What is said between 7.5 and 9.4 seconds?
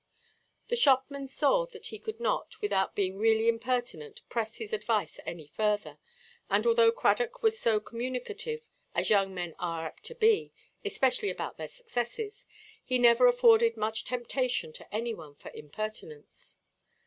so communicative, as young